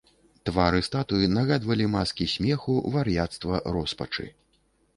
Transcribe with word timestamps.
Твары 0.49 0.79
статуй 0.87 1.27
нагадвалі 1.33 1.85
маскі 1.97 2.29
смеху, 2.35 2.79
вар'яцтва, 2.99 3.63
роспачы. 3.77 4.27